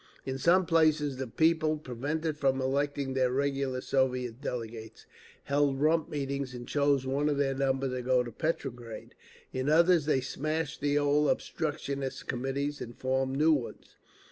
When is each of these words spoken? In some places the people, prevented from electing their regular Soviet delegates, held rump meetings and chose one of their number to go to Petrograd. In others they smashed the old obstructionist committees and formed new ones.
In 0.25 0.39
some 0.39 0.65
places 0.65 1.17
the 1.17 1.27
people, 1.27 1.77
prevented 1.77 2.35
from 2.35 2.59
electing 2.59 3.13
their 3.13 3.31
regular 3.31 3.81
Soviet 3.81 4.41
delegates, 4.41 5.05
held 5.43 5.79
rump 5.79 6.09
meetings 6.09 6.55
and 6.55 6.67
chose 6.67 7.05
one 7.05 7.29
of 7.29 7.37
their 7.37 7.53
number 7.53 7.87
to 7.87 8.01
go 8.01 8.23
to 8.23 8.31
Petrograd. 8.31 9.13
In 9.53 9.69
others 9.69 10.07
they 10.07 10.19
smashed 10.21 10.81
the 10.81 10.97
old 10.97 11.29
obstructionist 11.29 12.25
committees 12.27 12.81
and 12.81 12.97
formed 12.97 13.37
new 13.37 13.53
ones. 13.53 13.97